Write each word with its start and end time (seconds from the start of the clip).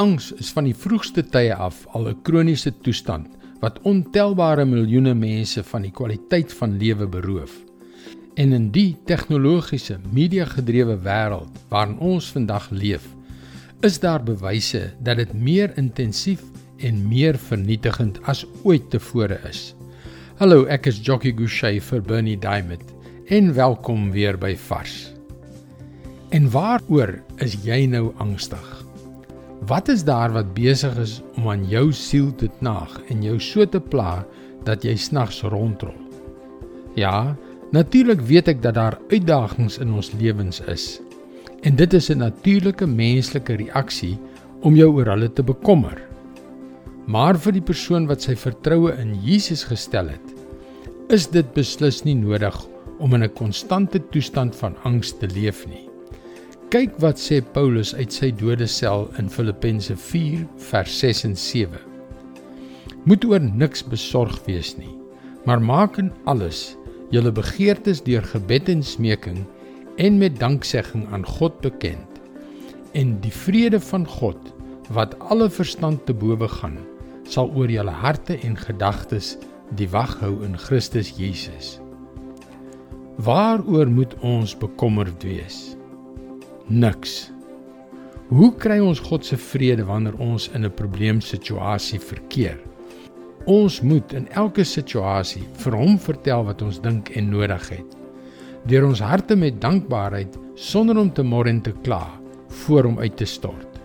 Angs 0.00 0.30
is 0.40 0.48
van 0.56 0.64
die 0.64 0.76
vroegste 0.76 1.20
tye 1.28 1.52
af 1.52 1.82
al 1.92 2.06
'n 2.08 2.20
kroniese 2.24 2.70
toestand 2.84 3.26
wat 3.60 3.80
ontelbare 3.84 4.64
miljoene 4.64 5.12
mense 5.14 5.62
van 5.72 5.82
die 5.82 5.92
kwaliteit 5.92 6.52
van 6.52 6.78
lewe 6.78 7.06
beroof. 7.06 7.52
En 8.34 8.52
in 8.52 8.70
die 8.70 8.96
tegnologiese, 9.04 9.98
media-gedrewe 10.12 10.96
wêreld 11.04 11.52
waarin 11.68 11.98
ons 11.98 12.32
vandag 12.32 12.70
leef, 12.70 13.04
is 13.80 14.00
daar 14.00 14.22
bewyse 14.24 14.94
dat 15.02 15.16
dit 15.16 15.32
meer 15.34 15.76
intensief 15.76 16.40
en 16.78 17.08
meer 17.08 17.36
vernietigend 17.38 18.22
as 18.22 18.46
ooit 18.62 18.90
tevore 18.90 19.40
is. 19.48 19.74
Hallo, 20.36 20.64
ek 20.64 20.86
is 20.86 21.04
Jockey 21.04 21.32
Gouchee 21.32 21.80
vir 21.80 22.00
Bernie 22.00 22.38
Diamond 22.38 22.84
en 23.26 23.54
welkom 23.54 24.10
weer 24.10 24.38
by 24.38 24.56
Vars. 24.56 25.12
En 26.30 26.50
waaroor 26.50 27.20
is 27.36 27.56
jy 27.64 27.84
nou 27.86 28.14
angstig? 28.16 28.89
Wat 29.68 29.88
is 29.92 30.04
daar 30.04 30.32
wat 30.32 30.54
besig 30.56 30.94
is 30.96 31.18
om 31.36 31.50
aan 31.52 31.66
jou 31.68 31.90
siel 31.92 32.30
te 32.40 32.48
knaag 32.48 32.94
en 33.12 33.20
jou 33.22 33.36
so 33.40 33.66
te 33.68 33.80
pla 33.80 34.22
dat 34.64 34.84
jy 34.84 34.94
snags 34.96 35.42
rondrol? 35.42 35.96
Ja, 36.96 37.36
natuurlik 37.76 38.22
weet 38.24 38.48
ek 38.48 38.62
dat 38.64 38.78
daar 38.78 38.96
uitdagings 39.10 39.76
in 39.78 39.92
ons 39.92 40.14
lewens 40.16 40.62
is. 40.64 41.00
En 41.60 41.76
dit 41.76 41.92
is 41.92 42.08
'n 42.08 42.18
natuurlike 42.18 42.86
menslike 42.86 43.54
reaksie 43.54 44.18
om 44.62 44.76
jou 44.76 44.88
oor 44.96 45.12
hulle 45.12 45.32
te 45.32 45.42
bekommer. 45.42 46.00
Maar 47.06 47.36
vir 47.38 47.52
die 47.52 47.64
persoon 47.64 48.06
wat 48.06 48.22
sy 48.22 48.36
vertroue 48.36 48.96
in 48.96 49.14
Jesus 49.22 49.64
gestel 49.64 50.08
het, 50.08 50.34
is 51.08 51.26
dit 51.26 51.54
beslis 51.54 52.04
nie 52.04 52.14
nodig 52.14 52.66
om 52.98 53.14
in 53.14 53.24
'n 53.24 53.34
konstante 53.34 54.00
toestand 54.10 54.56
van 54.56 54.76
angs 54.84 55.12
te 55.18 55.26
leef 55.26 55.66
nie. 55.66 55.89
Kyk 56.70 57.00
wat 57.02 57.18
sê 57.18 57.40
Paulus 57.42 57.90
uit 57.98 58.14
sy 58.14 58.28
dodesel 58.38 59.08
in 59.18 59.26
Filippense 59.26 59.90
4 59.98 60.44
vers 60.68 60.98
6 61.02 61.22
en 61.26 61.32
7. 61.34 61.80
Moet 63.10 63.24
oor 63.26 63.42
niks 63.42 63.82
besorg 63.82 64.36
wees 64.44 64.76
nie, 64.78 64.92
maar 65.50 65.58
maak 65.58 65.98
in 65.98 66.12
alles 66.30 66.60
julle 67.10 67.32
begeertes 67.34 68.04
deur 68.06 68.22
gebed 68.22 68.70
en 68.70 68.84
smeking 68.86 69.40
en 69.98 70.20
met 70.22 70.38
danksegging 70.38 71.08
aan 71.10 71.26
God 71.26 71.58
bekend. 71.66 72.22
En 72.94 73.16
die 73.26 73.34
vrede 73.34 73.82
van 73.88 74.06
God 74.06 74.54
wat 74.94 75.18
alle 75.26 75.50
verstand 75.50 76.06
te 76.06 76.14
bowe 76.14 76.46
gaan, 76.54 76.78
sal 77.26 77.50
oor 77.50 77.66
julle 77.66 77.96
harte 78.04 78.38
en 78.46 78.54
gedagtes 78.54 79.34
die 79.74 79.90
wag 79.90 80.14
hou 80.22 80.36
in 80.46 80.54
Christus 80.54 81.16
Jesus. 81.18 81.80
Waaroor 83.18 83.90
moet 83.90 84.14
ons 84.22 84.54
bekommerd 84.54 85.26
wees? 85.26 85.79
Niks. 86.70 87.32
Hoe 88.30 88.52
kry 88.54 88.76
ons 88.78 89.00
God 89.02 89.24
se 89.26 89.34
vrede 89.34 89.82
wanneer 89.88 90.14
ons 90.22 90.44
in 90.54 90.62
'n 90.64 90.70
probleemsituasie 90.70 91.98
verkeer? 91.98 92.60
Ons 93.44 93.80
moet 93.80 94.12
in 94.12 94.28
elke 94.28 94.64
situasie 94.64 95.42
vir 95.64 95.74
hom 95.74 95.98
vertel 95.98 96.44
wat 96.44 96.62
ons 96.62 96.80
dink 96.80 97.10
en 97.16 97.30
nodig 97.30 97.68
het. 97.68 97.96
Deur 98.66 98.86
ons 98.86 99.00
harte 99.00 99.36
met 99.36 99.60
dankbaarheid 99.60 100.38
sonder 100.54 100.98
om 100.98 101.12
te 101.12 101.22
mor 101.22 101.46
en 101.46 101.60
te 101.60 101.72
kla 101.82 102.06
voor 102.48 102.84
hom 102.84 102.98
uit 102.98 103.16
te 103.16 103.24
stort. 103.24 103.80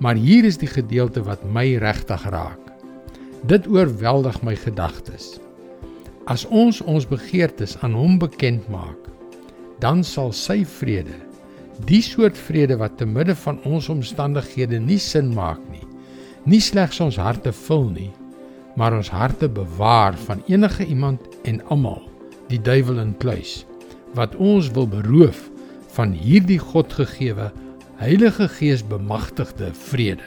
Maar 0.00 0.14
hier 0.14 0.44
is 0.44 0.58
die 0.58 0.72
gedeelte 0.74 1.22
wat 1.22 1.44
my 1.44 1.76
regtig 1.76 2.24
raak. 2.30 2.72
Dit 3.46 3.66
oorweldig 3.66 4.42
my 4.42 4.56
gedagtes. 4.56 5.38
As 6.26 6.46
ons 6.46 6.80
ons 6.80 7.06
begeertes 7.06 7.78
aan 7.78 7.94
hom 7.94 8.18
bekend 8.18 8.68
maak, 8.68 8.98
dan 9.78 10.02
sal 10.04 10.32
sy 10.32 10.64
vrede, 10.64 11.31
die 11.86 12.02
soort 12.02 12.38
vrede 12.38 12.76
wat 12.80 12.98
te 12.98 13.06
midde 13.06 13.34
van 13.34 13.58
ons 13.68 13.88
omstandighede 13.88 14.80
nie 14.80 14.98
sin 14.98 15.32
maak 15.34 15.60
nie, 15.70 15.84
nie 16.44 16.60
slegs 16.60 17.00
ons 17.00 17.16
harte 17.16 17.52
vul 17.52 17.88
nie, 17.90 18.10
maar 18.76 18.94
ons 18.96 19.10
harte 19.12 19.48
bewaar 19.48 20.16
van 20.26 20.42
enige 20.48 20.86
iemand 20.86 21.20
en 21.44 21.60
almal, 21.68 22.02
die 22.48 22.60
duiwel 22.60 23.02
inkluis, 23.02 23.62
wat 24.16 24.36
ons 24.36 24.70
wil 24.76 24.88
beroof 24.88 25.48
van 25.96 26.12
hierdie 26.16 26.60
Godgegewe 26.60 27.50
Heilige 28.02 28.48
Gees 28.48 28.82
bemagtigde 28.82 29.68
vrede. 29.76 30.26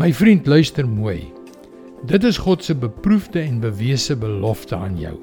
My 0.00 0.12
vriend, 0.14 0.46
luister 0.46 0.86
mooi. 0.88 1.26
Dit 2.08 2.24
is 2.24 2.38
God 2.40 2.64
se 2.64 2.74
beproefde 2.74 3.42
en 3.42 3.58
bewese 3.60 4.16
belofte 4.16 4.76
aan 4.76 4.96
jou. 4.96 5.18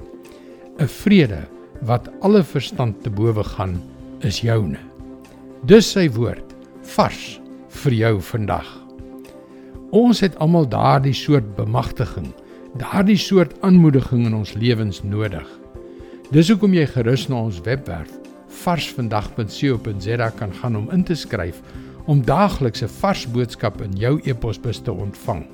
'n 0.78 0.86
Vrede 0.86 1.48
wat 1.82 2.10
alle 2.20 2.44
verstand 2.44 3.02
te 3.02 3.10
bowe 3.10 3.44
gaan, 3.44 3.82
is 4.26 4.40
joune. 4.42 4.78
Dis 5.68 5.86
sy 5.92 6.08
woord, 6.14 6.54
vars 6.94 7.38
vir 7.82 7.94
jou 7.94 8.14
vandag. 8.30 8.68
Ons 9.94 10.20
het 10.24 10.36
almal 10.42 10.68
daardie 10.68 11.14
soort 11.16 11.54
bemagtiging, 11.56 12.30
daardie 12.80 13.18
soort 13.18 13.54
aanmoediging 13.66 14.26
in 14.28 14.34
ons 14.34 14.54
lewens 14.58 15.02
nodig. 15.02 15.46
Dis 16.32 16.50
hoekom 16.52 16.74
jy 16.76 16.86
gerus 16.90 17.28
na 17.28 17.44
ons 17.48 17.60
webwerf 17.64 18.12
varsvandag.co.za 18.58 20.30
kan 20.36 20.52
gaan 20.60 20.76
om 20.76 20.88
in 20.92 21.04
te 21.04 21.14
skryf 21.16 21.60
om 22.08 22.22
daagliks 22.24 22.82
'n 22.82 22.88
vars 23.00 23.26
boodskap 23.26 23.80
in 23.82 23.92
jou 23.96 24.20
e-posbus 24.24 24.80
te 24.80 24.92
ontvang. 24.92 25.46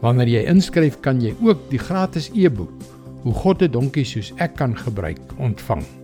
Wanneer 0.00 0.28
jy 0.28 0.42
inskryf, 0.46 1.00
kan 1.00 1.20
jy 1.20 1.34
ook 1.42 1.70
die 1.70 1.78
gratis 1.78 2.30
e-boek 2.34 2.70
Hoe 3.24 3.32
God 3.32 3.62
'n 3.62 3.70
donkie 3.70 4.04
soos 4.04 4.32
ek 4.36 4.56
kan 4.56 4.76
gebruik 4.76 5.20
ontvang. 5.38 6.03